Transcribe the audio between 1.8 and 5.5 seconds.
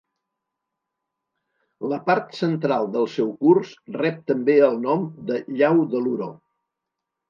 La part central del seu curs rep també el nom de